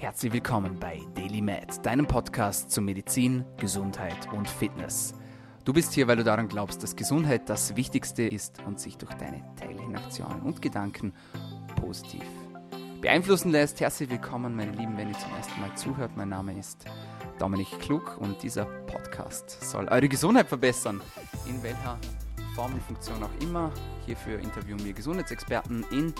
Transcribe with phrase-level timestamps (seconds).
[0.00, 5.12] Herzlich willkommen bei Daily Med, deinem Podcast zu Medizin, Gesundheit und Fitness.
[5.64, 9.12] Du bist hier, weil du daran glaubst, dass Gesundheit das Wichtigste ist und sich durch
[9.14, 11.12] deine täglichen Aktionen und Gedanken
[11.74, 12.22] positiv
[13.00, 13.80] beeinflussen lässt.
[13.80, 16.12] Herzlich willkommen, meine Lieben, wenn ihr zum ersten Mal zuhört.
[16.16, 16.84] Mein Name ist
[17.40, 21.00] Dominik Klug und dieser Podcast soll eure Gesundheit verbessern.
[21.48, 21.98] In welcher
[22.58, 23.70] Form und Funktion auch immer.
[24.04, 26.12] Hierfür interviewen wir Gesundheitsexperten in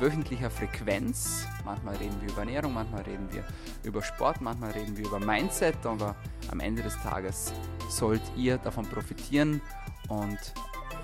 [0.00, 1.46] wöchentlicher Frequenz.
[1.64, 3.44] Manchmal reden wir über Ernährung, manchmal reden wir
[3.84, 6.16] über Sport, manchmal reden wir über Mindset, aber
[6.50, 7.52] am Ende des Tages
[7.88, 9.60] sollt ihr davon profitieren
[10.08, 10.40] und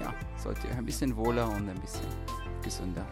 [0.01, 0.13] ja,
[0.43, 2.09] sollt ihr euch ein bisschen wohler und ein bisschen
[2.65, 3.07] gesünder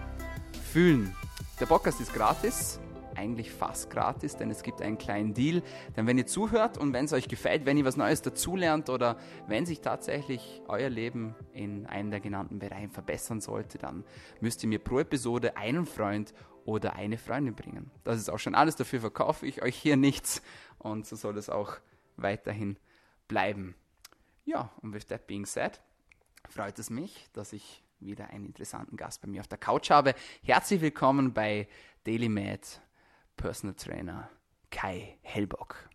[0.72, 1.14] fühlen.
[1.60, 2.80] Der Podcast ist gratis
[3.18, 5.62] eigentlich fast gratis, denn es gibt einen kleinen Deal.
[5.96, 9.18] Denn wenn ihr zuhört und wenn es euch gefällt, wenn ihr was Neues dazulernt oder
[9.48, 14.04] wenn sich tatsächlich euer Leben in einem der genannten Bereichen verbessern sollte, dann
[14.41, 16.32] müsst ihr mir pro Episode einen Freund
[16.64, 17.91] oder eine Freundin bringen.
[18.04, 20.41] Das ist auch schon alles, dafür verkaufe ich euch hier nichts
[20.78, 21.77] und so soll es auch
[22.16, 22.78] weiterhin
[23.27, 23.74] bleiben.
[24.44, 25.80] Ja, und with that being said,
[26.48, 30.14] freut es mich, dass ich wieder einen interessanten Gast bei mir auf der Couch habe.
[30.44, 31.69] Herzlich willkommen bei
[32.05, 32.80] Daily Med
[33.39, 34.28] Personal Trainer
[34.69, 35.89] Kai Hellbock.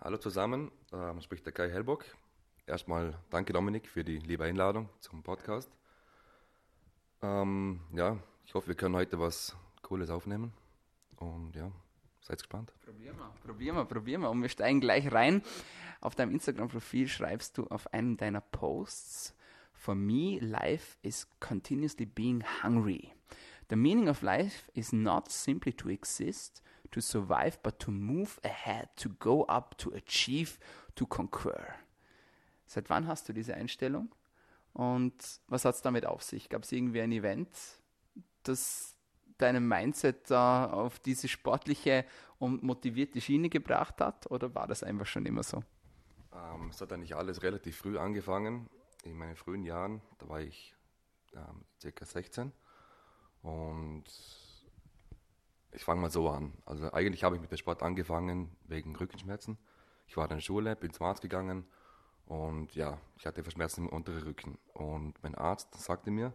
[0.00, 2.04] Hallo zusammen, ähm, spricht der Kai Hellbock.
[2.64, 5.68] Erstmal danke Dominik für die liebe Einladung zum Podcast.
[7.22, 10.52] Ähm, ja, ich hoffe, wir können heute was Cooles aufnehmen.
[11.16, 11.72] Und ja,
[12.20, 12.72] seid gespannt.
[12.84, 14.30] Probieren wir, probieren wir, probieren wir.
[14.30, 15.42] Und wir steigen gleich rein.
[16.00, 19.34] Auf deinem Instagram-Profil schreibst du auf einem deiner Posts,
[19.72, 23.12] For me, life is continuously being hungry.
[23.72, 28.90] The meaning of life is not simply to exist, to survive, but to move ahead,
[28.96, 30.58] to go up, to achieve,
[30.94, 31.76] to conquer.
[32.66, 34.14] Seit wann hast du diese Einstellung?
[34.74, 35.14] Und
[35.48, 36.50] was hat es damit auf sich?
[36.50, 37.48] Gab es irgendwie ein Event,
[38.42, 38.94] das
[39.38, 42.04] deinem Mindset da auf diese sportliche
[42.38, 44.30] und motivierte Schiene gebracht hat?
[44.30, 45.64] Oder war das einfach schon immer so?
[46.34, 48.68] Ähm, es hat eigentlich alles relativ früh angefangen.
[49.04, 50.74] In meinen frühen Jahren, da war ich
[51.34, 52.52] ähm, circa 16
[53.42, 54.04] und
[55.72, 56.52] ich fange mal so an.
[56.64, 59.58] Also eigentlich habe ich mit dem Sport angefangen wegen Rückenschmerzen.
[60.06, 61.66] Ich war in der Schule, bin zum Arzt gegangen
[62.26, 64.58] und ja, ich hatte Verschmerzen im unteren Rücken.
[64.74, 66.32] Und mein Arzt sagte mir,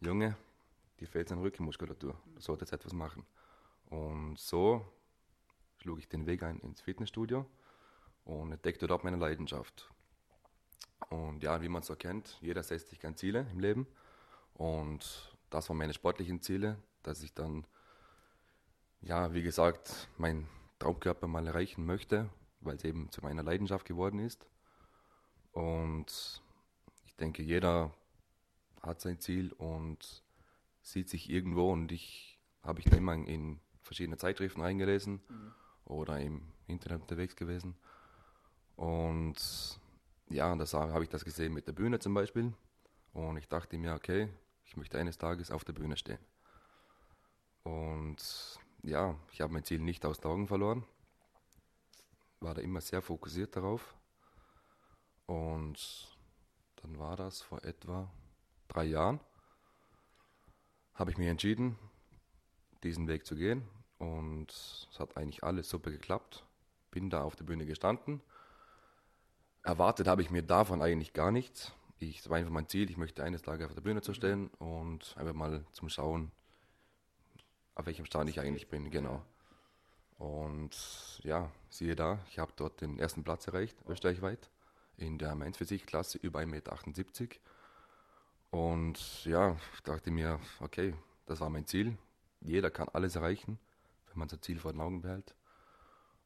[0.00, 0.36] Junge,
[1.00, 3.26] dir fehlt eine Rückenmuskulatur, du solltest etwas machen.
[3.86, 4.86] Und so
[5.78, 7.46] schlug ich den Weg ein ins Fitnessstudio
[8.24, 9.90] und entdeckte dort meine Leidenschaft.
[11.10, 13.86] Und ja, wie man es so kennt, jeder setzt sich gerne Ziele im Leben.
[14.54, 17.64] Und das waren meine sportlichen Ziele, dass ich dann,
[19.00, 20.48] ja, wie gesagt, meinen
[20.80, 22.28] Traumkörper mal erreichen möchte,
[22.60, 24.48] weil es eben zu meiner Leidenschaft geworden ist.
[25.52, 26.42] Und
[27.06, 27.94] ich denke, jeder
[28.82, 30.24] hat sein Ziel und
[30.82, 35.52] sieht sich irgendwo und ich habe ich da immer in verschiedene Zeitschriften reingelesen mhm.
[35.84, 37.76] oder im Internet unterwegs gewesen.
[38.74, 39.78] Und
[40.30, 42.52] ja, das habe ich das gesehen mit der Bühne zum Beispiel.
[43.12, 44.28] Und ich dachte mir, okay,
[44.64, 46.18] ich möchte eines Tages auf der Bühne stehen.
[47.62, 50.84] Und ja, ich habe mein Ziel nicht aus den Augen verloren.
[52.40, 53.94] War da immer sehr fokussiert darauf.
[55.26, 56.08] Und
[56.76, 58.10] dann war das vor etwa
[58.68, 59.20] drei Jahren,
[60.94, 61.78] habe ich mich entschieden,
[62.82, 63.66] diesen Weg zu gehen.
[63.98, 66.44] Und es hat eigentlich alles super geklappt.
[66.90, 68.20] Bin da auf der Bühne gestanden.
[69.62, 71.72] Erwartet habe ich mir davon eigentlich gar nichts
[72.08, 74.48] ich, das war einfach mein Ziel, ich möchte eines Tages auf der Bühne zu stehen
[74.58, 76.30] und einfach mal zum Schauen,
[77.74, 79.24] auf welchem Stand ich eigentlich bin, genau.
[80.18, 84.50] Und ja, siehe da, ich habe dort den ersten Platz erreicht, österreichweit,
[84.96, 86.78] in der Mainz Physik-Klasse über 1,78 Meter.
[88.50, 90.94] Und ja, ich dachte mir, okay,
[91.26, 91.98] das war mein Ziel.
[92.40, 93.58] Jeder kann alles erreichen,
[94.06, 95.34] wenn man sein Ziel vor den Augen behält.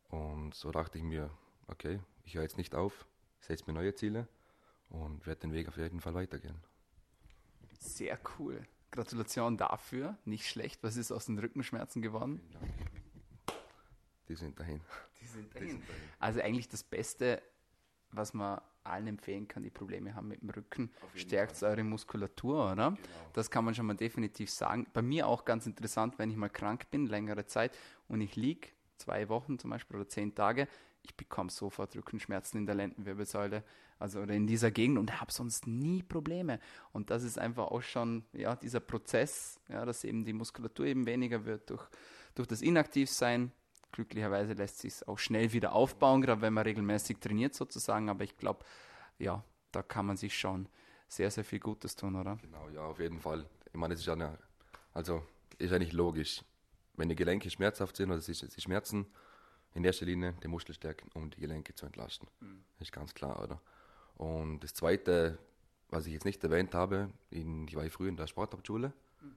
[0.09, 1.31] Und so dachte ich mir,
[1.69, 3.06] okay, ich höre jetzt nicht auf,
[3.41, 4.28] setze mir neue Ziele
[4.91, 6.56] und werde den Weg auf jeden Fall weitergehen.
[7.78, 8.62] Sehr cool.
[8.91, 10.16] Gratulation dafür.
[10.25, 10.82] Nicht schlecht.
[10.82, 12.41] Was ist aus den Rückenschmerzen geworden?
[14.28, 14.80] Die sind dahin.
[15.21, 15.71] Die sind dahin.
[15.71, 16.09] Die sind dahin.
[16.18, 17.42] Also eigentlich das Beste,
[18.10, 22.91] was man allen empfehlen kann, die Probleme haben mit dem Rücken, stärkt eure Muskulatur, oder?
[22.91, 22.98] Genau.
[23.34, 24.86] Das kann man schon mal definitiv sagen.
[24.95, 27.77] Bei mir auch ganz interessant, wenn ich mal krank bin, längere Zeit,
[28.09, 30.68] und ich liege zwei Wochen zum Beispiel oder zehn Tage,
[31.09, 33.65] ich bekomme sofort Rückenschmerzen in der Lendenwirbelsäule,
[33.99, 36.60] also oder in dieser Gegend und habe sonst nie Probleme.
[36.93, 41.07] Und das ist einfach auch schon ja, dieser Prozess, ja, dass eben die Muskulatur eben
[41.07, 41.84] weniger wird durch,
[42.34, 43.53] durch das Inaktivsein.
[43.93, 48.09] Glücklicherweise lässt sich es auch schnell wieder aufbauen, gerade wenn man regelmäßig trainiert sozusagen.
[48.09, 48.65] Aber ich glaube,
[49.19, 50.69] ja, da kann man sich schon
[51.09, 52.37] sehr, sehr viel Gutes tun, oder?
[52.43, 53.47] Genau, ja, auf jeden Fall.
[53.72, 54.39] Ich meine, es ist ja
[54.93, 55.22] also
[55.59, 56.43] ist nicht logisch
[56.99, 59.07] wenn die Gelenke schmerzhaft sind oder sie, sie schmerzen,
[59.78, 62.28] in erster Linie die Muskel stärken, um die Gelenke zu entlasten.
[62.41, 62.65] Mhm.
[62.78, 63.60] Das ist ganz klar, oder?
[64.16, 65.39] Und das Zweite,
[65.89, 68.92] was ich jetzt nicht erwähnt habe, in, ich war früher in der Sporthauptschule,
[69.22, 69.36] mhm.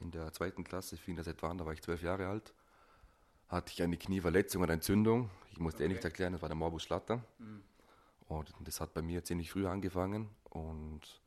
[0.00, 2.54] in der zweiten Klasse, fing das etwa an, da war ich zwölf Jahre alt,
[3.48, 5.30] hatte ich eine Knieverletzung und Entzündung.
[5.52, 5.84] Ich musste okay.
[5.84, 7.22] eh nicht erklären, das war der Morbus Schlatter.
[7.38, 7.62] Mhm.
[8.26, 11.20] Und das hat bei mir ziemlich früh angefangen und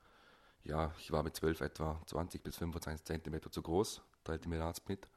[0.63, 4.65] ja, ich war mit zwölf etwa 20 bis 25 Zentimeter zu groß, teilte mir der
[4.65, 5.07] Arzt mit.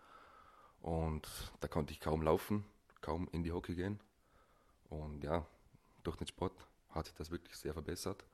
[0.82, 1.26] Und
[1.60, 2.64] da konnte ich kaum laufen,
[3.00, 4.00] kaum in die Hockey gehen.
[4.88, 5.46] Und ja,
[6.02, 8.24] durch den Sport hat sich das wirklich sehr verbessert.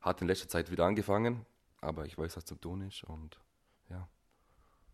[0.00, 1.44] Hat in letzter Zeit wieder angefangen,
[1.80, 3.40] aber ich weiß, was zu tun ist und
[3.90, 4.08] ja.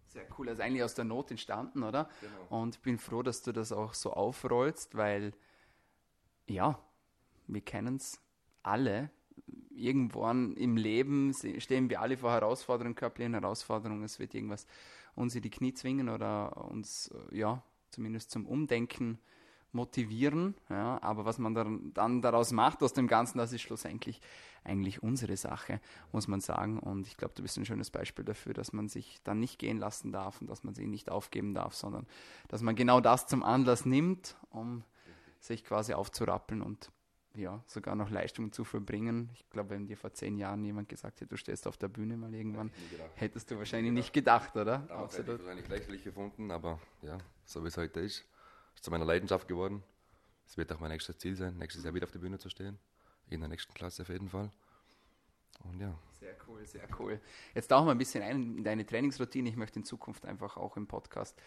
[0.07, 2.09] Sehr cool, also eigentlich aus der Not entstanden, oder?
[2.21, 2.63] Genau.
[2.63, 5.33] Und ich bin froh, dass du das auch so aufrollst, weil
[6.47, 6.81] ja,
[7.47, 8.21] wir kennen es
[8.63, 9.11] alle.
[9.71, 14.05] Irgendwann im Leben stehen wir alle vor Herausforderungen, körperlichen Herausforderungen.
[14.05, 14.67] Es wird irgendwas
[15.15, 19.19] uns in die Knie zwingen oder uns, äh, ja, zumindest zum Umdenken
[19.73, 20.55] motivieren.
[20.69, 24.21] Ja, aber was man dann, dann daraus macht aus dem Ganzen, das ist schlussendlich
[24.65, 25.81] eigentlich unsere Sache,
[26.13, 26.79] muss man sagen.
[26.79, 29.79] Und ich glaube, du bist ein schönes Beispiel dafür, dass man sich dann nicht gehen
[29.79, 32.07] lassen darf und dass man sich nicht aufgeben darf, sondern
[32.49, 34.85] dass man genau das zum Anlass nimmt, um
[35.39, 36.91] sich quasi aufzurappeln und
[37.35, 39.31] ja, sogar noch Leistungen zu verbringen.
[39.35, 42.17] Ich glaube, wenn dir vor zehn Jahren jemand gesagt hätte, du stehst auf der Bühne
[42.17, 42.73] mal irgendwann,
[43.15, 44.79] hättest du wahrscheinlich nicht gedacht, oder?
[44.89, 47.19] Damals hätte ich wahrscheinlich lächerlich gefunden, aber ja,
[47.51, 48.25] so wie es heute ist,
[48.75, 49.83] ist zu meiner Leidenschaft geworden.
[50.47, 52.79] Es wird auch mein nächstes Ziel sein, nächstes Jahr wieder auf der Bühne zu stehen.
[53.29, 54.51] In der nächsten Klasse auf jeden Fall.
[55.65, 55.97] Und ja.
[56.19, 57.21] Sehr cool, sehr cool.
[57.55, 59.49] Jetzt tauchen wir ein bisschen ein in deine Trainingsroutine.
[59.49, 61.41] Ich möchte in Zukunft einfach auch im Podcast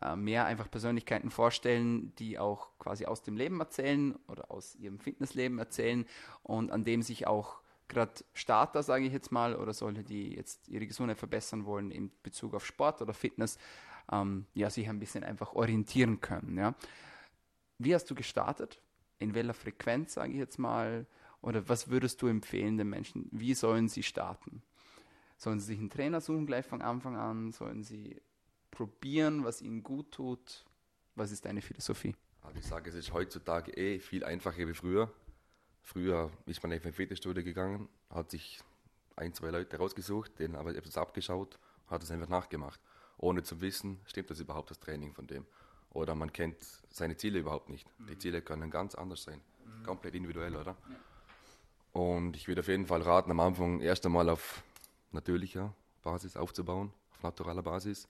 [0.00, 5.00] äh, mehr einfach Persönlichkeiten vorstellen, die auch quasi aus dem Leben erzählen oder aus ihrem
[5.00, 6.06] Fitnessleben erzählen
[6.42, 10.68] und an dem sich auch gerade Starter, sage ich jetzt mal, oder solche, die jetzt
[10.68, 13.58] ihre Gesundheit verbessern wollen in Bezug auf Sport oder Fitness,
[14.10, 16.56] ähm, ja, sich ein bisschen einfach orientieren können.
[16.56, 16.74] Ja.
[17.78, 18.80] Wie hast du gestartet?
[19.18, 21.06] In welcher Frequenz, sage ich jetzt mal?
[21.40, 23.28] Oder was würdest du empfehlen den Menschen?
[23.30, 24.62] Wie sollen sie starten?
[25.36, 27.52] Sollen sie sich einen Trainer suchen gleich von Anfang an?
[27.52, 28.20] Sollen sie
[28.70, 30.64] probieren, was ihnen gut tut?
[31.14, 32.14] Was ist deine Philosophie?
[32.42, 35.12] Also ich sage, es ist heutzutage eh viel einfacher wie früher.
[35.82, 38.60] Früher ist man in Fitnessstudio gegangen, hat sich
[39.16, 42.80] ein, zwei Leute rausgesucht, denen aber etwas abgeschaut, hat es einfach nachgemacht,
[43.18, 45.46] ohne zu wissen, stimmt das überhaupt das Training von dem?
[45.90, 46.56] Oder man kennt
[46.90, 47.86] seine Ziele überhaupt nicht.
[47.98, 48.06] Mhm.
[48.06, 49.84] Die Ziele können ganz anders sein, mhm.
[49.84, 50.76] komplett individuell, oder?
[50.88, 52.00] Ja.
[52.00, 54.62] Und ich würde auf jeden Fall raten, am Anfang erst einmal auf
[55.12, 58.08] natürlicher Basis aufzubauen, auf naturaler Basis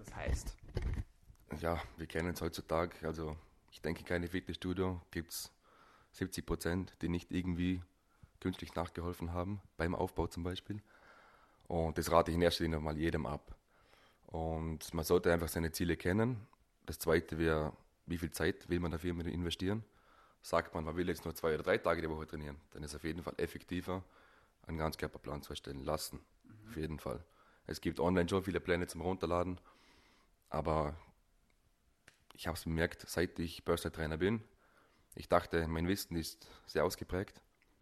[0.00, 0.56] das heißt?
[1.60, 3.06] Ja, wir kennen es heutzutage.
[3.06, 3.36] Also
[3.70, 5.52] ich denke, keine Fitnessstudio gibt es
[6.12, 7.82] 70 Prozent, die nicht irgendwie
[8.40, 10.82] künstlich nachgeholfen haben, beim Aufbau zum Beispiel.
[11.68, 13.54] Und das rate ich in erster Linie mal jedem ab.
[14.30, 16.46] Und man sollte einfach seine Ziele kennen.
[16.86, 17.72] Das zweite wäre,
[18.06, 19.84] wie viel Zeit will man dafür investieren?
[20.42, 22.92] Sagt man, man will jetzt nur zwei oder drei Tage die Woche trainieren, dann ist
[22.92, 24.02] es auf jeden Fall effektiver,
[24.66, 26.20] einen Ganzkörperplan zu erstellen lassen.
[26.44, 26.68] Mhm.
[26.68, 27.24] Auf jeden Fall.
[27.66, 29.60] Es gibt online schon viele Pläne zum Runterladen.
[30.48, 30.96] Aber
[32.34, 34.42] ich habe es bemerkt, seit ich Börse-Trainer bin.
[35.14, 37.40] Ich dachte, mein Wissen ist sehr ausgeprägt,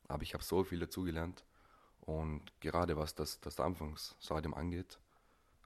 [0.09, 1.45] aber ich habe so viel dazugelernt.
[2.01, 4.99] Und gerade was das, das Anfangsstadium angeht,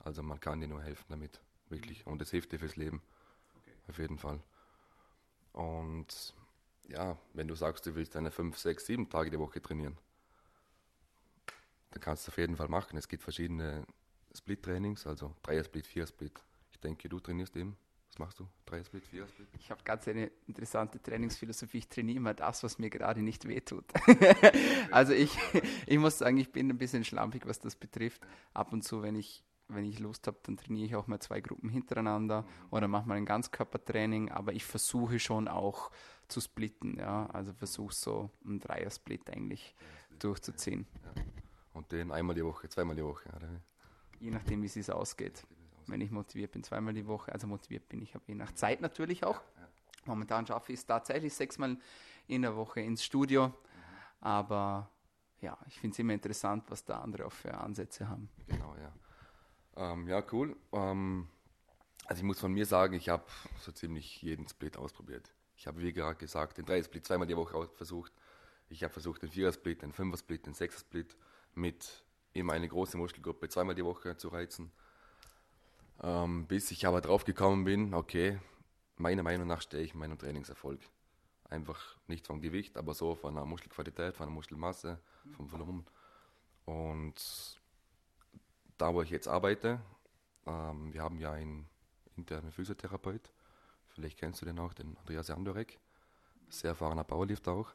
[0.04, 2.06] also man kann dir nur helfen damit, wirklich.
[2.06, 3.02] Und es hilft dir fürs Leben,
[3.56, 3.72] okay.
[3.88, 4.42] auf jeden Fall.
[5.52, 6.34] Und
[6.88, 9.96] ja, wenn du sagst, du willst deine 5, 6, 7 Tage die Woche trainieren,
[11.90, 12.96] dann kannst du es auf jeden Fall machen.
[12.96, 13.86] Es gibt verschiedene
[14.34, 16.42] Split-Trainings, also Dreier-Split, Vier-Split,
[16.82, 17.76] denke, du trainierst eben.
[18.08, 18.48] Was machst du?
[18.66, 19.48] Dreier-Split, Vierer-Split?
[19.58, 21.78] Ich habe ganz eine interessante Trainingsphilosophie.
[21.78, 23.86] Ich trainiere immer das, was mir gerade nicht wehtut.
[24.90, 25.34] also ich,
[25.86, 28.20] ich muss sagen, ich bin ein bisschen schlampig, was das betrifft.
[28.52, 29.42] Ab und zu, wenn ich,
[29.74, 33.16] wenn ich Lust habe, dann trainiere ich auch mal zwei Gruppen hintereinander oder mache mal
[33.16, 34.30] ein Ganzkörpertraining.
[34.30, 35.90] Aber ich versuche schon auch
[36.28, 36.98] zu splitten.
[36.98, 37.26] Ja?
[37.26, 39.74] Also versuche so einen Dreier-Split eigentlich
[40.18, 40.86] durchzuziehen.
[41.04, 41.22] Ja.
[41.74, 43.48] Und den einmal die Woche, zweimal die Woche, oder?
[44.20, 45.44] Je nachdem, wie es ausgeht
[45.86, 47.32] wenn ich motiviert bin, zweimal die Woche.
[47.32, 49.40] Also motiviert bin ich, aber je nach Zeit natürlich auch.
[50.04, 51.76] Momentan schaffe ich es tatsächlich sechsmal
[52.26, 53.48] in der Woche ins Studio.
[53.48, 53.54] Mhm.
[54.20, 54.90] Aber
[55.40, 58.28] ja, ich finde es immer interessant, was da andere auch für Ansätze haben.
[58.46, 58.92] Genau, ja.
[59.76, 60.56] Ähm, ja, cool.
[60.72, 61.28] Ähm,
[62.06, 63.24] also ich muss von mir sagen, ich habe
[63.60, 65.32] so ziemlich jeden Split ausprobiert.
[65.56, 68.12] Ich habe, wie gerade gesagt, den Dreier-Split zweimal die Woche versucht.
[68.68, 71.16] Ich habe versucht, den Vierer-Split, den Fünfer-Split, den Sechser-Split
[71.54, 74.72] mit immer eine große Muskelgruppe zweimal die Woche zu reizen.
[76.02, 78.40] Ähm, bis ich aber drauf gekommen bin, okay,
[78.96, 80.80] meiner Meinung nach stehe ich meinem Trainingserfolg.
[81.44, 85.00] Einfach nicht vom Gewicht, aber so von der Muskelqualität, von der Muskelmasse,
[85.36, 85.86] vom Volumen.
[86.64, 87.60] Und
[88.82, 89.80] da, wo ich jetzt arbeite,
[90.44, 91.66] ähm, wir haben ja in,
[92.16, 93.32] interner Physiotherapeut.
[93.86, 95.78] Vielleicht kennst du den auch, den Andreas Jandorek.
[96.48, 97.72] Sehr erfahrener Powerlift auch.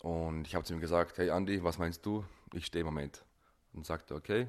[0.00, 2.24] Und ich habe zu ihm gesagt, hey Andi, was meinst du?
[2.52, 3.24] Ich stehe im Moment.
[3.72, 4.46] Und sagte, okay,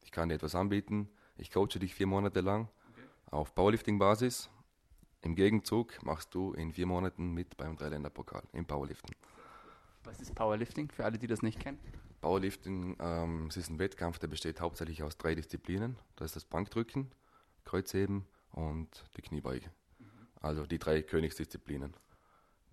[0.00, 1.10] ich kann dir etwas anbieten.
[1.36, 3.02] Ich coache dich vier Monate lang okay.
[3.30, 4.48] auf Powerlifting-Basis.
[5.20, 9.14] Im Gegenzug machst du in vier Monaten mit beim Dreiländerpokal im Powerliften.
[10.04, 11.78] Was ist Powerlifting für alle, die das nicht kennen?
[12.22, 15.98] Powerlifting, ähm, es ist ein Wettkampf, der besteht hauptsächlich aus drei Disziplinen.
[16.16, 17.10] Das ist das Bankdrücken,
[17.64, 19.70] Kreuzheben und die Kniebeuge.
[20.40, 21.94] Also die drei Königsdisziplinen,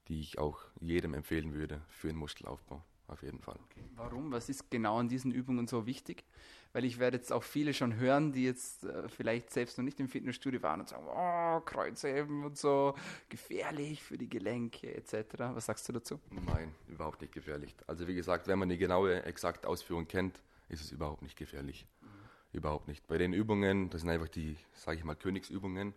[0.07, 3.57] die ich auch jedem empfehlen würde für den Muskelaufbau auf jeden Fall.
[3.69, 3.83] Okay.
[3.95, 4.31] Warum?
[4.31, 6.23] Was ist genau an diesen Übungen so wichtig?
[6.71, 9.99] Weil ich werde jetzt auch viele schon hören, die jetzt äh, vielleicht selbst noch nicht
[9.99, 12.93] im Fitnessstudio waren und sagen, oh, Kreuzheben und so,
[13.27, 15.39] gefährlich für die Gelenke etc.
[15.53, 16.19] Was sagst du dazu?
[16.29, 17.75] Nein, überhaupt nicht gefährlich.
[17.87, 20.39] Also wie gesagt, wenn man die genaue, exakte Ausführung kennt,
[20.69, 21.87] ist es überhaupt nicht gefährlich.
[22.01, 22.07] Mhm.
[22.51, 23.07] Überhaupt nicht.
[23.07, 25.93] Bei den Übungen, das sind einfach die, sage ich mal, Königsübungen,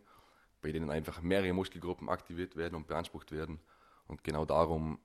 [0.63, 3.61] bei denen einfach mehrere Muskelgruppen aktiviert werden und beansprucht werden.
[4.07, 4.99] Und genau darum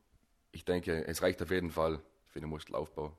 [0.57, 3.15] ich denke, es reicht auf jeden Fall für den Muskelaufbau.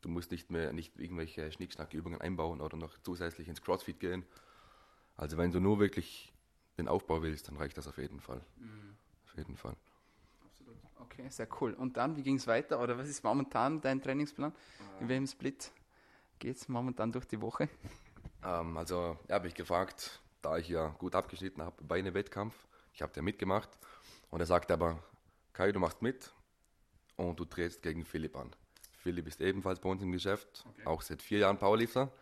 [0.00, 4.24] Du musst nicht mehr nicht irgendwelche Schnickschnackübungen einbauen oder noch zusätzlich ins Crossfit gehen.
[5.16, 6.32] Also wenn du nur wirklich
[6.78, 8.40] den Aufbau willst, dann reicht das auf jeden Fall.
[8.56, 8.96] Mhm.
[9.26, 9.76] Auf jeden Fall.
[10.46, 10.78] Absolut.
[10.98, 11.74] Okay, sehr cool.
[11.74, 12.80] Und dann, wie ging es weiter?
[12.80, 14.54] Oder was ist momentan dein Trainingsplan?
[14.98, 15.70] In welchem Split
[16.38, 17.68] geht es momentan durch die Woche?
[18.44, 22.66] Ähm, also, ja, habe ich gefragt, da ich ja gut abgeschnitten habe bei einem Wettkampf.
[22.92, 23.68] Ich habe ja mitgemacht.
[24.30, 24.98] Und er sagte aber,
[25.52, 26.32] Kai, du machst mit,
[27.16, 28.50] und du drehst gegen Philipp an.
[28.98, 30.86] Philipp ist ebenfalls bei uns im Geschäft, okay.
[30.86, 32.12] auch seit vier Jahren Powerlifter.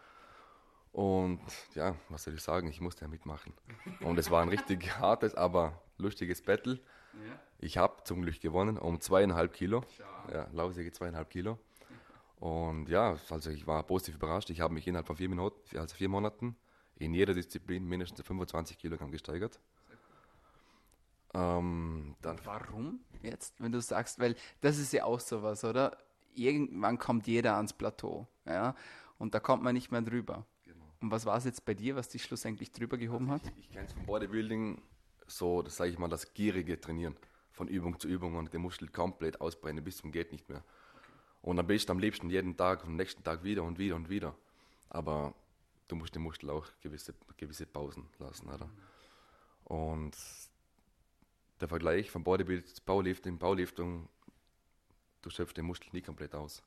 [0.92, 1.40] Und
[1.75, 3.52] ja, was soll ich sagen, ich musste ja mitmachen.
[4.00, 6.75] Und es war ein richtig hartes, aber lustiges Battle.
[6.75, 7.40] Ja.
[7.59, 9.85] Ich habe zum Glück gewonnen um zweieinhalb Kilo.
[10.32, 11.59] Ja, lausige zweieinhalb Kilo.
[12.40, 14.50] Und ja, also ich war positiv überrascht.
[14.50, 16.56] Ich habe mich innerhalb von vier, Minuten, also vier Monaten
[16.97, 19.61] in jeder Disziplin mindestens 25 Kilogramm gesteigert.
[21.34, 25.96] Ähm, dann Warum jetzt, wenn du sagst, weil das ist ja auch sowas, oder?
[26.34, 28.75] Irgendwann kommt jeder ans Plateau, ja,
[29.18, 30.46] und da kommt man nicht mehr drüber.
[30.64, 30.84] Genau.
[31.00, 33.52] Und was war es jetzt bei dir, was dich schlussendlich drüber gehoben also hat?
[33.56, 34.80] Ich, ich kenne es vom Bodybuilding
[35.26, 37.16] so, das sage ich mal, das gierige Trainieren
[37.52, 40.64] von Übung zu Übung und den Muskel komplett ausbrennen bis zum geht nicht mehr.
[41.42, 43.96] Und dann bist du am liebsten jeden Tag und am nächsten Tag wieder und wieder
[43.96, 44.34] und wieder.
[44.88, 45.34] Aber
[45.88, 48.66] du musst den Muskel auch gewisse, gewisse Pausen lassen, oder?
[48.66, 48.72] Mhm.
[49.64, 50.16] Und
[51.60, 54.08] der Vergleich von Bodybuilding zu Powerlifting, Powerlifting,
[55.22, 56.62] du schöpfst den Muskel nie komplett aus.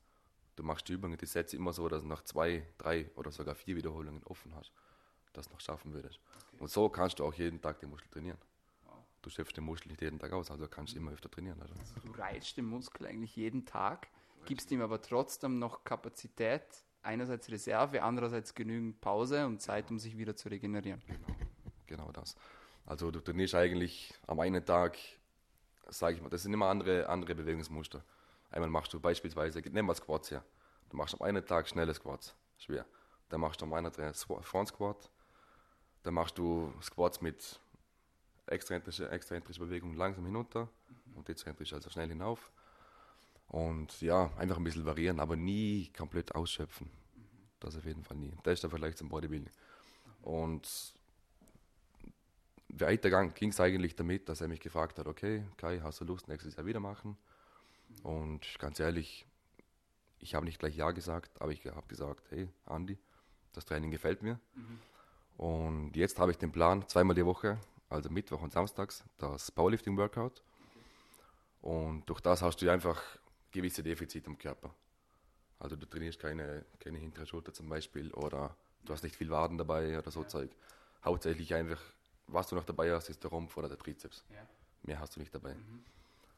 [0.55, 3.55] Du machst die Übungen, die Sätze immer so, dass du nach zwei, drei oder sogar
[3.55, 4.71] vier Wiederholungen offen hast,
[5.33, 6.19] das noch schaffen würdest.
[6.49, 6.57] Okay.
[6.59, 8.37] Und so kannst du auch jeden Tag den Muskel trainieren.
[9.23, 11.59] Du schöpfst den Muskel nicht jeden Tag aus, also kannst du immer öfter trainieren.
[11.61, 11.73] Also.
[11.79, 14.09] also du reizt den Muskel eigentlich jeden Tag,
[14.45, 16.61] gibst ihm aber trotzdem noch Kapazität,
[17.01, 21.01] einerseits Reserve, andererseits genügend Pause und Zeit, um sich wieder zu regenerieren.
[21.07, 21.37] Genau,
[21.87, 22.35] genau das.
[22.85, 24.97] Also du trainierst eigentlich am einen Tag,
[25.87, 28.03] sage ich mal, das sind immer andere, andere Bewegungsmuster.
[28.51, 30.43] Einmal machst du beispielsweise, nehmen wir Squats her.
[30.89, 32.85] Du machst am einen Tag schnelle Squats, schwer.
[33.29, 35.09] Dann machst du am einen Tag Front Squat.
[36.03, 37.59] Dann machst du Squats mit
[38.45, 40.67] exzentrischer exzentrische Bewegung langsam hinunter
[41.15, 42.51] und dezentrisch also schnell hinauf.
[43.47, 46.89] Und ja, einfach ein bisschen variieren, aber nie komplett ausschöpfen.
[47.59, 48.33] Das auf jeden Fall nie.
[48.43, 49.53] Das ist der Vergleich zum Bodybuilding.
[50.21, 50.93] Und
[52.79, 56.27] weiter ging es eigentlich damit, dass er mich gefragt hat, okay, Kai, hast du Lust,
[56.27, 57.17] nächstes Jahr wieder machen?
[58.01, 59.25] Und ganz ehrlich,
[60.19, 62.97] ich habe nicht gleich Ja gesagt, aber ich habe gesagt, hey, Andi,
[63.53, 64.39] das Training gefällt mir.
[64.55, 64.79] Mhm.
[65.37, 70.43] Und jetzt habe ich den Plan, zweimal die Woche, also Mittwoch und Samstags, das Powerlifting-Workout.
[71.61, 73.01] Und durch das hast du einfach
[73.51, 74.73] gewisse Defizite im Körper.
[75.59, 79.57] Also du trainierst keine, keine hintere Schulter zum Beispiel oder du hast nicht viel Waden
[79.57, 80.27] dabei oder so ja.
[80.27, 80.51] Zeug.
[81.05, 81.79] Hauptsächlich einfach
[82.27, 84.23] was du noch dabei hast, ist der Rumpf oder der Trizeps.
[84.29, 84.47] Ja.
[84.83, 85.55] Mehr hast du nicht dabei.
[85.55, 85.83] Mhm.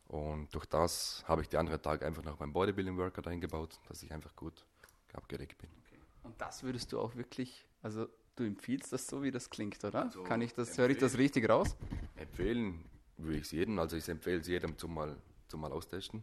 [0.08, 4.12] Und durch das habe ich die anderen Tage einfach noch mein Bodybuilding-Workout eingebaut, dass ich
[4.13, 4.65] einfach gut
[5.13, 5.70] abgedeckt bin.
[5.86, 6.00] Okay.
[6.24, 10.04] Und das würdest du auch wirklich, also du empfiehlst das so, wie das klingt, oder?
[10.04, 11.75] Also Kann ich das, höre ich das richtig raus?
[12.15, 12.84] Empfehlen
[13.18, 15.15] würde ich es jedem, also ich empfehle es jedem zum mal,
[15.48, 16.22] zum mal austesten.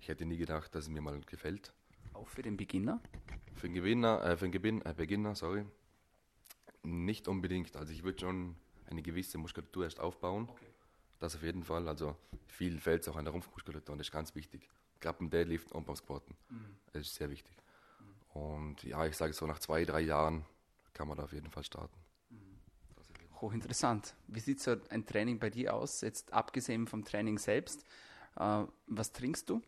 [0.00, 1.72] Ich hätte nie gedacht, dass es mir mal gefällt.
[2.14, 3.00] Auch für den Beginner?
[3.54, 5.64] Für den Gewinner, äh, für den Gewinn, äh, Beginner, sorry.
[6.82, 7.76] Nicht unbedingt.
[7.76, 8.56] Also ich würde schon
[8.92, 10.48] eine gewisse Muskulatur erst aufbauen.
[10.48, 10.66] Okay.
[11.18, 11.88] Das auf jeden Fall.
[11.88, 14.68] Also viel fällt es auch an der Rumpfmuskulatur und das ist ganz wichtig.
[15.00, 16.36] Gerade beim Deadlift und beim Squatten.
[16.48, 16.76] Mhm.
[16.92, 17.56] Das ist sehr wichtig.
[18.34, 18.40] Mhm.
[18.40, 20.44] Und ja, ich sage so, nach zwei, drei Jahren
[20.94, 21.96] kann man da auf jeden Fall starten.
[22.30, 23.40] Mhm.
[23.40, 24.14] Hochinteressant.
[24.28, 26.00] Wie sieht so ein Training bei dir aus?
[26.00, 27.84] Jetzt abgesehen vom Training selbst.
[28.36, 29.62] Äh, was trinkst du?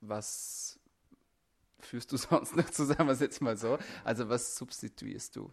[0.00, 0.80] Was
[1.80, 3.08] führst du sonst noch zusammen?
[3.08, 3.78] Was jetzt mal so?
[4.04, 5.52] Also was substituierst du?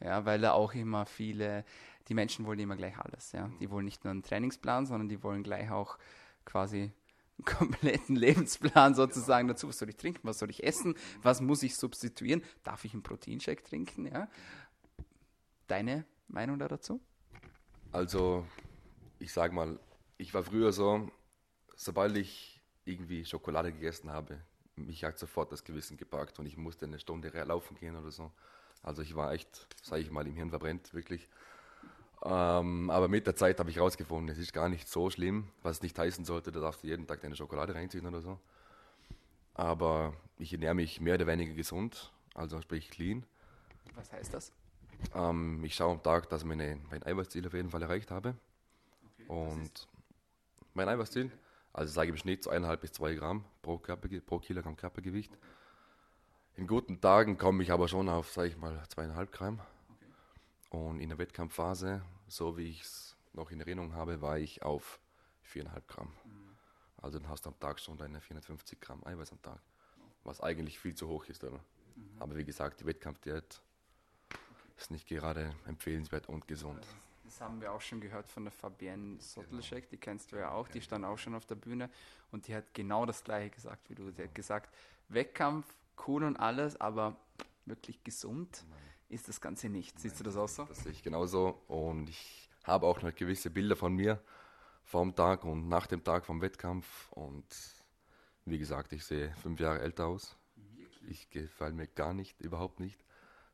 [0.00, 1.64] Ja, weil da auch immer viele,
[2.08, 3.32] die Menschen wollen immer gleich alles.
[3.32, 3.50] Ja.
[3.60, 5.98] Die wollen nicht nur einen Trainingsplan, sondern die wollen gleich auch
[6.44, 6.92] quasi
[7.38, 9.68] einen kompletten Lebensplan sozusagen dazu.
[9.68, 10.20] Was soll ich trinken?
[10.24, 10.94] Was soll ich essen?
[11.22, 12.42] Was muss ich substituieren?
[12.62, 14.06] Darf ich einen Proteinshake trinken?
[14.06, 14.28] Ja.
[15.66, 17.00] Deine Meinung da dazu?
[17.92, 18.46] Also,
[19.18, 19.78] ich sag mal,
[20.18, 21.10] ich war früher so,
[21.74, 24.40] sobald ich irgendwie Schokolade gegessen habe,
[24.76, 28.30] mich hat sofort das Gewissen gepackt und ich musste eine Stunde laufen gehen oder so.
[28.86, 31.28] Also ich war echt, sage ich mal, im Hirn verbrennt, wirklich.
[32.24, 35.82] Ähm, aber mit der Zeit habe ich herausgefunden, es ist gar nicht so schlimm, was
[35.82, 38.38] nicht heißen sollte, da darfst du jeden Tag deine Schokolade reinziehen oder so.
[39.54, 43.26] Aber ich ernähre mich mehr oder weniger gesund, also sprich clean.
[43.96, 44.52] Was heißt das?
[45.14, 48.36] Ähm, ich schaue am Tag, dass ich meine, mein Eiweißziel auf jeden Fall erreicht habe.
[49.14, 49.88] Okay, Und
[50.74, 51.32] mein Eiweißziel,
[51.72, 55.36] also sage ich im Schnitt so eineinhalb bis zwei Gramm pro, Körper, pro Kilogramm Körpergewicht.
[56.56, 59.60] In guten Tagen komme ich aber schon auf, sage ich mal, zweieinhalb Gramm.
[60.70, 64.98] Und in der Wettkampfphase, so wie ich es noch in Erinnerung habe, war ich auf
[65.42, 66.10] viereinhalb Gramm.
[66.96, 69.60] Also dann hast du am Tag schon deine 450 Gramm Eiweiß am Tag,
[70.24, 71.44] was eigentlich viel zu hoch ist.
[71.44, 71.60] Oder?
[72.18, 73.60] Aber wie gesagt, die Wettkampfdiät
[74.78, 76.86] ist nicht gerade empfehlenswert und gesund.
[77.24, 80.68] Das haben wir auch schon gehört von der Fabienne Sottelschek, die kennst du ja auch,
[80.68, 81.90] die stand auch schon auf der Bühne
[82.30, 84.10] und die hat genau das gleiche gesagt wie du.
[84.10, 84.74] Die hat gesagt,
[85.08, 85.66] Wettkampf,
[86.06, 87.16] cool und alles, aber
[87.64, 88.64] wirklich gesund
[89.08, 89.98] ist das Ganze nicht.
[89.98, 90.64] Siehst du das auch so?
[90.64, 94.22] Das sehe ich genauso und ich habe auch noch gewisse Bilder von mir
[94.82, 97.44] vom Tag und nach dem Tag vom Wettkampf und
[98.44, 100.36] wie gesagt, ich sehe fünf Jahre älter aus.
[101.08, 103.04] Ich gefalle mir gar nicht, überhaupt nicht.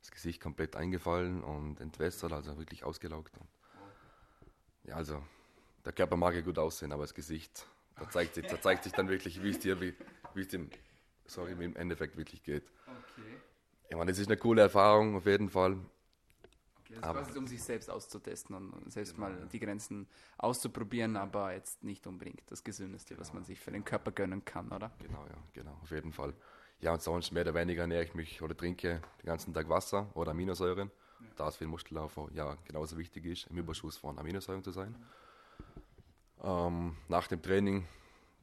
[0.01, 3.37] Das Gesicht komplett eingefallen und entwässert, also wirklich ausgelaugt.
[3.39, 3.49] Und
[4.85, 5.23] ja, also
[5.85, 8.93] der Körper mag ja gut aussehen, aber das Gesicht, da zeigt sich, da zeigt sich
[8.93, 9.95] dann wirklich, wie es dir, wie,
[10.35, 10.71] wie es dem,
[11.26, 12.64] sorry, wie im Endeffekt wirklich geht.
[12.87, 13.41] Okay.
[13.88, 15.73] Ich meine, das ist eine coole Erfahrung auf jeden Fall.
[15.73, 15.83] okay
[17.00, 20.07] das quasi um sich selbst auszutesten und selbst mal die Grenzen
[20.38, 24.70] auszuprobieren, aber jetzt nicht unbedingt das Gesündeste, was man sich für den Körper gönnen kann,
[24.70, 24.90] oder?
[24.99, 26.35] Genau, ja, genau, auf jeden Fall.
[26.81, 30.11] Ja, und sonst mehr oder weniger ernähre ich mich oder trinke den ganzen Tag Wasser
[30.14, 30.90] oder Aminosäuren,
[31.37, 34.94] da es für den Muskelaufbau ja genauso wichtig ist, im Überschuss von Aminosäuren zu sein.
[36.42, 37.87] Ähm, nach dem Training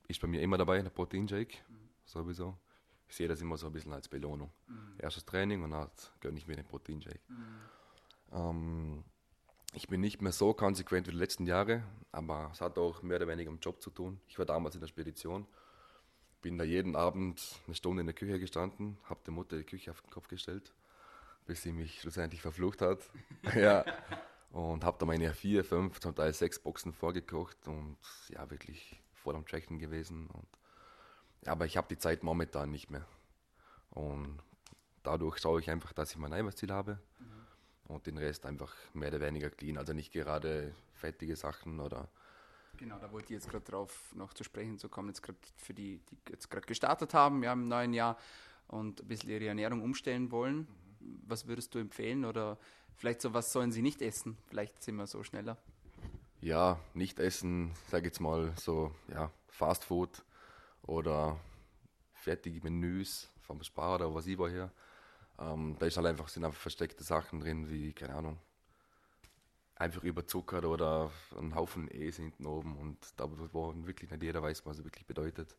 [0.08, 1.58] ist bei mir immer dabei der Proteinshake,
[2.06, 2.58] sowieso.
[3.10, 4.52] Ich sehe das immer so ein bisschen als Belohnung.
[5.00, 7.19] Erstes Training und dann gönne ich mir den Proteinshake.
[8.32, 9.04] Ähm,
[9.74, 13.17] ich bin nicht mehr so konsequent wie die letzten Jahre, aber es hat auch mehr
[13.17, 14.19] oder weniger mit dem Job zu tun.
[14.28, 15.45] Ich war damals in der Spedition,
[16.41, 19.91] bin da jeden Abend eine Stunde in der Küche gestanden, habe der Mutter die Küche
[19.91, 20.74] auf den Kopf gestellt,
[21.45, 23.00] bis sie mich schlussendlich verflucht hat.
[23.56, 23.86] ja.
[24.52, 27.98] Und habe da meine vier, fünf, zum Teil sechs Boxen vorgekocht und
[28.30, 30.28] ja, wirklich voll am Tracken gewesen.
[30.28, 30.48] Und,
[31.45, 33.06] aber ich habe die Zeit momentan nicht mehr.
[33.91, 34.39] Und
[35.04, 36.99] dadurch schaue ich einfach, dass ich mein Eiweißziel habe
[37.88, 39.78] und den Rest einfach mehr oder weniger clean.
[39.78, 42.10] Also nicht gerade fettige Sachen oder
[42.78, 45.73] Genau, da wollte ich jetzt gerade drauf noch zu sprechen zu kommen, jetzt gerade für
[45.73, 48.17] die, die jetzt gerade gestartet haben, ja, im neuen Jahr
[48.67, 50.65] und ein bisschen ihre Ernährung umstellen wollen.
[51.28, 52.58] Was würdest du empfehlen oder
[52.95, 54.38] vielleicht so, was sollen sie nicht essen?
[54.47, 55.58] Vielleicht sind wir so schneller.
[56.41, 60.23] ja, nicht essen, sage jetzt mal so, ja, Fast Food
[60.89, 61.39] oder
[62.13, 64.71] fertige Menüs vom Spar oder was ich woher.
[65.38, 68.39] Ähm, da ist halt einfach, sind einfach versteckte Sachen drin, wie, keine Ahnung,
[69.75, 74.65] einfach überzuckert oder ein Haufen E's hinten oben und da, wo wirklich nicht jeder weiß,
[74.65, 75.56] was es wirklich bedeutet.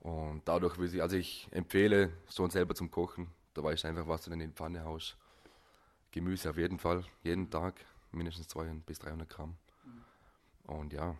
[0.00, 4.06] Und dadurch will ich, also ich empfehle schon selber zum Kochen, da weißt du einfach,
[4.06, 5.16] was du in die Pfanne haust.
[6.12, 7.74] Gemüse auf jeden Fall, jeden Tag,
[8.12, 9.56] mindestens 200 bis 300 Gramm.
[10.64, 11.16] Und ja,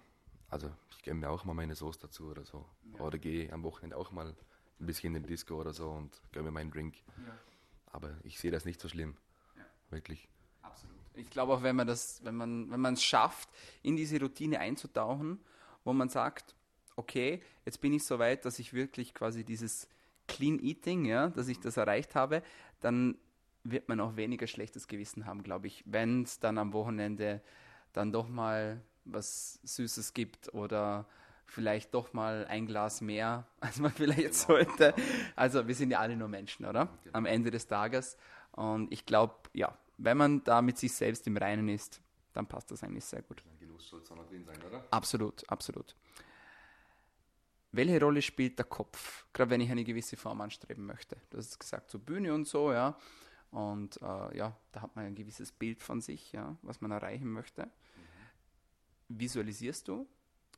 [0.48, 2.64] also ich gebe mir auch mal meine Soße dazu oder so.
[2.98, 4.34] Oder gehe am Wochenende auch mal
[4.80, 6.96] ein bisschen in den Disco oder so und gönne mir meinen Drink.
[7.92, 9.16] Aber ich sehe das nicht so schlimm.
[9.56, 9.62] Ja.
[9.90, 10.28] Wirklich.
[10.62, 10.96] Absolut.
[11.14, 13.48] Ich glaube auch, wenn man das, wenn man, wenn man es schafft,
[13.82, 15.40] in diese Routine einzutauchen,
[15.84, 16.54] wo man sagt,
[16.96, 19.88] okay, jetzt bin ich so weit, dass ich wirklich quasi dieses
[20.26, 22.42] Clean Eating, ja, dass ich das erreicht habe,
[22.80, 23.16] dann
[23.64, 27.42] wird man auch weniger schlechtes Gewissen haben, glaube ich, wenn es dann am Wochenende
[27.92, 28.80] dann doch mal
[29.12, 31.06] was Süßes gibt oder
[31.46, 34.94] vielleicht doch mal ein Glas mehr, als man vielleicht sollte.
[35.34, 36.88] Also wir sind ja alle nur Menschen, oder?
[37.12, 38.16] Am Ende des Tages.
[38.52, 42.00] Und ich glaube, ja, wenn man da mit sich selbst im Reinen ist,
[42.32, 43.42] dann passt das eigentlich sehr gut.
[43.50, 44.84] Ein Genuss soll es auch noch drin sein, oder?
[44.90, 45.96] Absolut, absolut.
[47.72, 51.16] Welche Rolle spielt der Kopf, gerade wenn ich eine gewisse Form anstreben möchte?
[51.30, 52.96] Du hast gesagt, so Bühne und so, ja.
[53.50, 57.30] Und äh, ja, da hat man ein gewisses Bild von sich, ja, was man erreichen
[57.30, 57.68] möchte.
[59.08, 60.06] Visualisierst du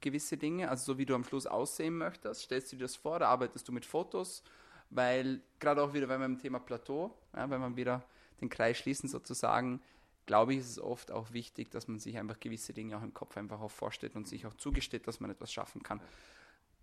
[0.01, 2.43] gewisse Dinge, also so wie du am Schluss aussehen möchtest?
[2.43, 4.43] Stellst du dir das vor oder arbeitest du mit Fotos?
[4.89, 8.03] Weil gerade auch wieder, wenn wir im Thema Plateau, ja, wenn wir wieder
[8.41, 9.81] den Kreis schließen sozusagen,
[10.27, 13.15] glaube ich, ist es oft auch wichtig, dass man sich einfach gewisse Dinge auch im
[13.15, 16.01] Kopf einfach auch vorstellt und sich auch zugesteht, dass man etwas schaffen kann.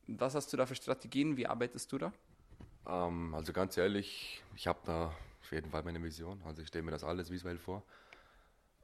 [0.07, 1.37] Was hast du da für Strategien?
[1.37, 2.13] Wie arbeitest du da?
[2.87, 6.41] Ähm, also ganz ehrlich, ich habe da auf jeden Fall meine Vision.
[6.45, 7.83] Also ich stelle mir das alles visuell vor.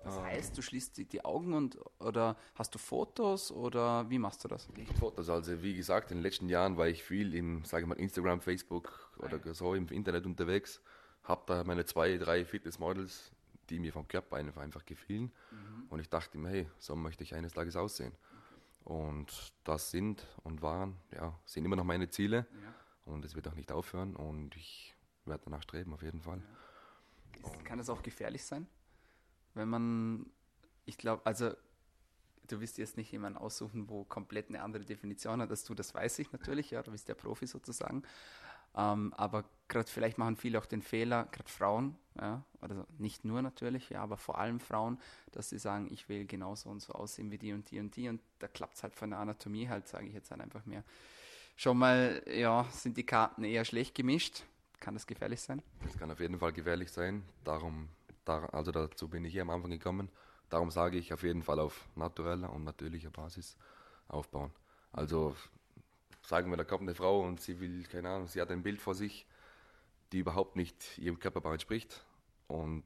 [0.03, 4.43] Das heißt, du schließt die, die, Augen und oder hast du Fotos oder wie machst
[4.43, 4.67] du das?
[4.69, 7.87] Nicht Fotos, also wie gesagt, in den letzten Jahren war ich viel im, sage ich
[7.87, 10.81] mal, Instagram, Facebook oder so im Internet unterwegs.
[11.23, 13.31] Habe da meine zwei, drei Fitnessmodels,
[13.69, 15.31] die mir vom Körper einfach, gefielen.
[15.51, 15.87] Mhm.
[15.89, 18.13] Und ich dachte mir, hey, so möchte ich eines Tages aussehen.
[18.83, 22.45] Und das sind und waren, ja, sind immer noch meine Ziele.
[22.51, 22.73] Ja.
[23.13, 24.17] Und es wird auch nicht aufhören.
[24.17, 26.41] Und ich werde danach streben, auf jeden Fall.
[27.41, 27.47] Ja.
[27.47, 28.67] Ist, kann das auch gefährlich sein?
[29.53, 30.25] Wenn man,
[30.85, 31.51] ich glaube, also
[32.47, 35.93] du wirst jetzt nicht jemanden aussuchen, wo komplett eine andere Definition hat als du, das
[35.93, 38.03] weiß ich natürlich, ja, du bist der Profi sozusagen.
[38.75, 43.41] Ähm, aber gerade vielleicht machen viele auch den Fehler, gerade Frauen, ja, oder nicht nur
[43.41, 44.99] natürlich, ja, aber vor allem Frauen,
[45.31, 48.09] dass sie sagen, ich will genauso und so aussehen wie die und die und die
[48.09, 50.83] und da klappt es halt von der Anatomie halt, sage ich jetzt halt einfach mehr.
[51.55, 54.43] Schon mal, ja, sind die Karten eher schlecht gemischt.
[54.79, 55.61] Kann das gefährlich sein?
[55.83, 57.23] Das kann auf jeden Fall gefährlich sein.
[57.43, 57.89] Darum
[58.25, 60.09] da, also dazu bin ich hier am Anfang gekommen.
[60.49, 63.57] Darum sage ich auf jeden Fall auf natureller und natürlicher Basis
[64.07, 64.51] aufbauen.
[64.91, 65.35] Also
[66.21, 68.81] sagen wir, da kommt eine Frau und sie will, keine Ahnung, sie hat ein Bild
[68.81, 69.25] vor sich,
[70.11, 72.05] die überhaupt nicht ihrem Körperbau entspricht.
[72.47, 72.85] Und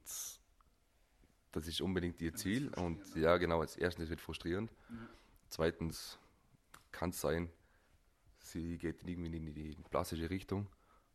[1.52, 2.72] das ist unbedingt ihr Ziel.
[2.74, 4.70] Und ja, genau, als erstes wird frustrierend.
[4.88, 5.08] Mhm.
[5.48, 6.18] Zweitens
[6.90, 7.50] kann es sein,
[8.38, 10.66] sie geht irgendwie in die plastische Richtung,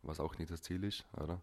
[0.02, 1.40] was auch nicht das Ziel ist, oder?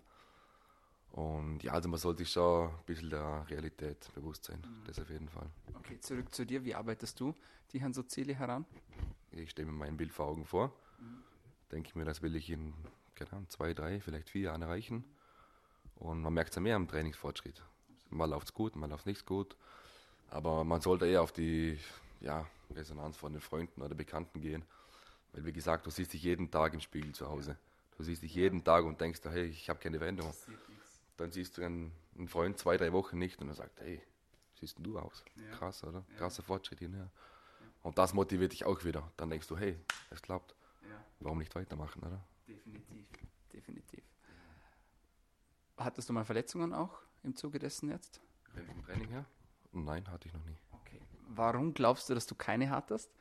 [1.12, 4.86] Und ja, also man sollte sich schon ein bisschen der Realität bewusst sein, mhm.
[4.86, 5.50] das auf jeden Fall.
[5.76, 6.63] Okay, zurück zu dir.
[6.63, 7.36] Wie arbeitest du
[7.74, 8.65] die an so Ziele heran?
[9.32, 10.74] Ich stelle mir mein Bild vor Augen vor.
[11.00, 11.24] Mhm.
[11.71, 12.74] Denke mir, das will ich in
[13.26, 15.04] keine Ahnung, zwei, drei, vielleicht vier Jahren erreichen.
[15.95, 17.62] Und man merkt es ja mehr am Trainingsfortschritt.
[18.10, 19.56] Mal läuft es gut, mal läuft es nicht gut.
[20.30, 21.78] Aber man sollte eher auf die
[22.19, 24.63] ja, Resonanz von den Freunden oder Bekannten gehen.
[25.34, 27.58] Weil, wie gesagt, du siehst dich jeden Tag im Spiegel zu Hause.
[27.97, 30.34] Du siehst dich jeden Tag und denkst, hey, ich habe keine Veränderung
[31.21, 34.01] dann siehst du einen, einen, Freund zwei, drei Wochen nicht und er sagt, hey,
[34.60, 35.23] siehst du aus?
[35.36, 35.55] Ja.
[35.57, 36.03] Krass, oder?
[36.10, 36.17] Ja.
[36.17, 37.10] Krasser Fortschritt hinher.
[37.60, 37.67] Ja.
[37.84, 39.12] Und das motiviert dich auch wieder.
[39.17, 39.79] Dann denkst du, hey,
[40.10, 40.55] es klappt.
[41.19, 42.25] Warum nicht weitermachen, oder?
[42.47, 43.07] Definitiv,
[43.53, 44.03] definitiv.
[45.77, 48.21] Hattest du mal Verletzungen auch im Zuge dessen jetzt?
[48.65, 49.25] Vom Training her?
[49.71, 50.57] Nein, hatte ich noch nie.
[50.71, 50.99] Okay.
[51.27, 53.12] Warum glaubst du, dass du keine hattest?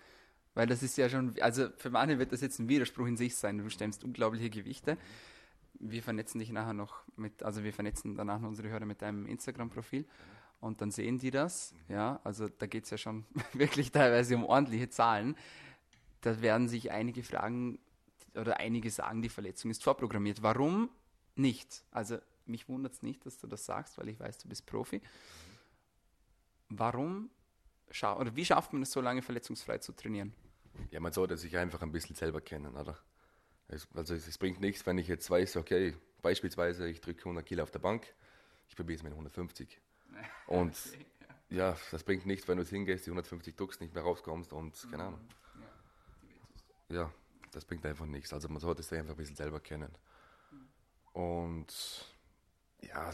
[0.54, 3.36] Weil das ist ja schon, also für manche wird das jetzt ein Widerspruch in sich
[3.36, 3.58] sein.
[3.58, 4.94] Du stemmst unglaubliche Gewichte.
[4.94, 4.98] Mhm
[5.78, 10.06] wir vernetzen dich nachher noch mit, also wir vernetzen danach unsere Hörer mit deinem Instagram-Profil
[10.60, 11.74] und dann sehen die das.
[11.88, 15.36] Ja, also da geht es ja schon wirklich teilweise um ordentliche Zahlen.
[16.20, 17.78] Da werden sich einige fragen
[18.34, 20.42] oder einige sagen, die Verletzung ist vorprogrammiert.
[20.42, 20.90] Warum
[21.34, 21.84] nicht?
[21.90, 25.00] Also mich wundert es nicht, dass du das sagst, weil ich weiß, du bist Profi.
[26.68, 27.30] Warum
[27.88, 30.32] oder wie schafft man es so lange verletzungsfrei zu trainieren?
[30.90, 32.96] Ja, man sollte sich einfach ein bisschen selber kennen, oder?
[33.70, 37.46] Es, also es, es, bringt nichts, wenn ich jetzt weiß, okay, beispielsweise ich drücke 100
[37.46, 38.12] Kilo auf der Bank,
[38.68, 39.80] ich probiere es mit 150.
[40.48, 41.06] Und okay,
[41.50, 41.70] ja.
[41.70, 41.76] ja.
[41.92, 45.20] das bringt nichts, wenn du hingehst, die 150 drückst, nicht mehr rauskommst und keine Ahnung.
[46.88, 47.12] Ja, ja,
[47.52, 48.32] das bringt einfach nichts.
[48.32, 49.92] Also man sollte es einfach ein bisschen selber kennen.
[51.12, 51.72] Und
[52.82, 53.12] ja,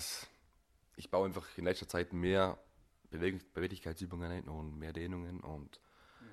[0.96, 2.58] ich baue einfach in letzter Zeit mehr
[3.10, 5.80] Beweg Beweglichkeitsübungen ein und mehr Dehnungen und
[6.20, 6.26] ja.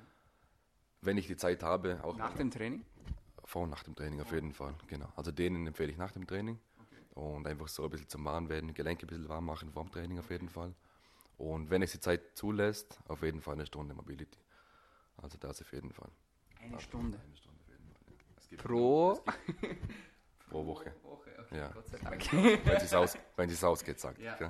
[1.02, 2.18] wenn ich die Zeit habe, auch.
[2.18, 2.86] Nach dem Training?
[3.46, 5.12] Vor und nach dem Training auf jeden Fall, genau.
[5.16, 6.60] Also denen empfehle ich nach dem Training.
[7.16, 9.92] Und einfach so ein bisschen zum Warm werden, Gelenke ein bisschen warm machen vor dem
[9.92, 10.74] Training auf jeden Fall.
[11.38, 14.40] Und wenn es die Zeit zulässt, auf jeden Fall eine Stunde Mobility.
[15.18, 16.10] Also das auf jeden Fall.
[16.60, 17.20] Eine also Stunde?
[17.20, 18.58] Eine Stunde auf jeden Fall.
[18.58, 18.58] Ja.
[18.64, 19.20] Pro?
[20.50, 20.94] pro Woche.
[21.04, 21.70] Woche, okay, ja.
[21.70, 22.34] Gott sei Dank.
[22.34, 24.20] wenn es aus, ausgeht, sagt.
[24.20, 24.50] Ja, okay.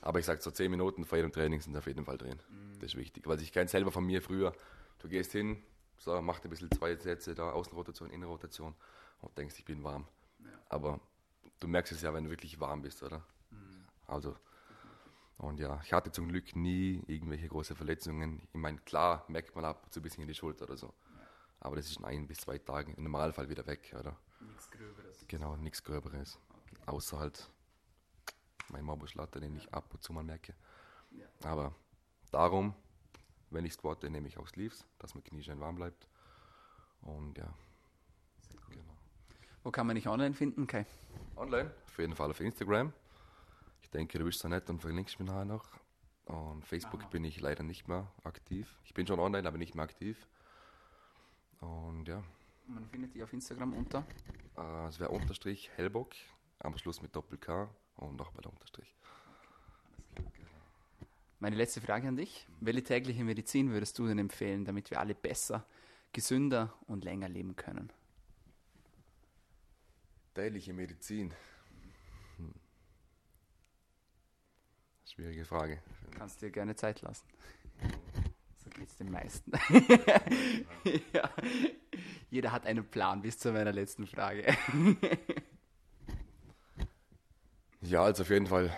[0.00, 2.38] Aber ich sage, so zehn Minuten vor jedem Training sind auf jeden Fall drin.
[2.48, 2.78] Mhm.
[2.78, 3.26] Das ist wichtig.
[3.26, 4.52] Weil ich kenne selber von mir früher,
[4.98, 5.62] du gehst hin,
[6.04, 8.74] so, macht ein bisschen zwei Sätze da, Außenrotation, Innenrotation
[9.20, 10.06] und denkst, ich bin warm.
[10.38, 10.50] Ja.
[10.68, 11.00] Aber
[11.60, 13.24] du merkst es ja, wenn du wirklich warm bist, oder?
[13.50, 13.84] Mhm.
[14.06, 14.36] Also,
[15.38, 18.46] und ja, ich hatte zum Glück nie irgendwelche große Verletzungen.
[18.52, 20.86] Ich meine, klar merkt man ab und zu ein bisschen in die Schulter oder so.
[20.86, 20.92] Ja.
[21.60, 24.16] Aber das ist in ein bis zwei Tagen im Normalfall wieder weg, oder?
[24.40, 25.24] Nichts Gröberes.
[25.26, 26.38] Genau, nichts Gröberes.
[26.50, 26.76] Okay.
[26.86, 27.50] Außer halt
[28.68, 29.60] mein Morbusschlatter, den ja.
[29.60, 30.54] ich ab und zu mal merke.
[31.44, 31.74] Aber
[32.30, 32.74] darum
[33.50, 36.08] wenn ich squatte, nehme ich auch Sleeves, dass mein Knie schön warm bleibt.
[37.02, 37.52] Und ja.
[38.68, 38.76] Cool.
[38.76, 38.96] Genau.
[39.62, 40.86] Wo kann man dich online finden, Kai?
[41.36, 42.92] Online, auf jeden Fall auf Instagram.
[43.82, 45.68] Ich denke, du bist so nett und verlinkst mich nachher noch.
[46.26, 47.08] Und Facebook Aha.
[47.08, 48.78] bin ich leider nicht mehr aktiv.
[48.84, 50.26] Ich bin schon online, aber nicht mehr aktiv.
[51.60, 52.22] Und ja.
[52.66, 54.04] Man findet dich auf Instagram unter?
[54.56, 56.12] Äh, es wäre Unterstrich Hellbock,
[56.60, 58.94] am Schluss mit Doppel K und noch bei der Unterstrich.
[61.44, 62.46] Meine letzte Frage an dich.
[62.60, 65.66] Welche tägliche Medizin würdest du denn empfehlen, damit wir alle besser,
[66.14, 67.92] gesünder und länger leben können?
[70.32, 71.34] Tägliche Medizin.
[72.38, 72.54] Hm.
[75.04, 75.82] Schwierige Frage.
[76.16, 77.26] Kannst dir gerne Zeit lassen.
[78.64, 79.52] So geht es den meisten.
[81.12, 81.28] ja.
[82.30, 84.46] Jeder hat einen Plan bis zu meiner letzten Frage.
[87.82, 88.74] ja, also auf jeden Fall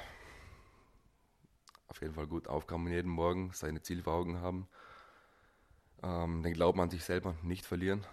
[1.96, 4.68] auf jeden Fall gut aufkommen jeden Morgen, seine Ziele vor Augen haben,
[6.02, 8.06] ähm, den Glauben an sich selber nicht verlieren,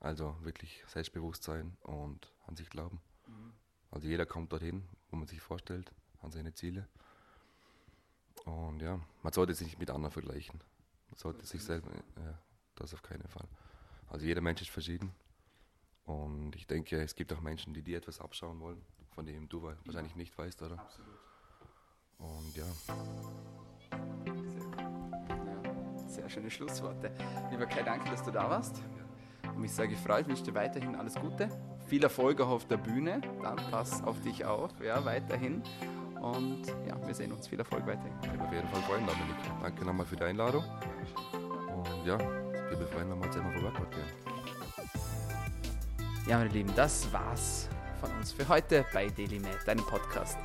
[0.00, 3.02] also wirklich selbstbewusst sein und an sich glauben.
[3.26, 3.52] Mhm.
[3.90, 6.88] Also jeder kommt dorthin, wo man sich vorstellt, an seine Ziele.
[8.46, 10.62] Und ja, man sollte sich nicht mit anderen vergleichen.
[11.10, 12.38] Man sollte sich selber, ja,
[12.76, 13.46] das auf keinen Fall.
[14.08, 15.14] Also jeder Mensch ist verschieden.
[16.04, 19.62] Und ich denke, es gibt auch Menschen, die dir etwas abschauen wollen, von dem du
[19.62, 20.78] wahrscheinlich nicht weißt, oder?
[20.78, 21.18] Absolut.
[22.22, 22.64] Und ja.
[26.06, 27.10] Sehr schöne Schlussworte.
[27.50, 28.82] Lieber Kai, danke, dass du da warst.
[29.48, 30.22] Und mich sehr gefreut.
[30.22, 31.48] Ich wünsche dir weiterhin alles Gute.
[31.88, 33.20] Viel Erfolg auch auf der Bühne.
[33.42, 34.70] Dann pass auf dich auf.
[34.82, 35.62] Ja, weiterhin.
[36.20, 37.48] Und ja, wir sehen uns.
[37.48, 38.12] Viel Erfolg weiterhin.
[38.22, 39.36] Ich auf jeden Fall freuen, Dominik.
[39.60, 40.64] Danke nochmal für die Einladung.
[41.32, 44.32] Und ja, wir befreien uns immer vorbei gehen.
[46.26, 47.68] Ja, meine Lieben, das war's
[48.00, 50.38] von uns für heute bei DailyMed, deinem Podcast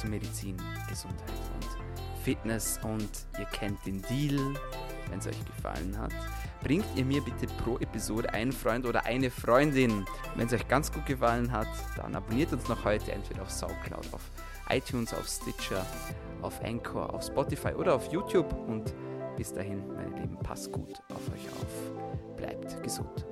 [0.00, 0.56] zu Medizin,
[0.88, 1.66] Gesundheit und
[2.24, 2.80] Fitness.
[2.82, 3.08] Und
[3.38, 4.54] ihr kennt den Deal.
[5.08, 6.12] Wenn es euch gefallen hat,
[6.62, 10.04] bringt ihr mir bitte pro Episode einen Freund oder eine Freundin.
[10.36, 14.06] Wenn es euch ganz gut gefallen hat, dann abonniert uns noch heute entweder auf Soundcloud,
[14.12, 14.22] auf
[14.68, 15.84] iTunes, auf Stitcher,
[16.42, 18.52] auf Anchor, auf Spotify oder auf YouTube.
[18.68, 18.94] Und
[19.36, 22.36] bis dahin, meine Lieben, passt gut auf euch auf.
[22.36, 23.29] Bleibt gesund.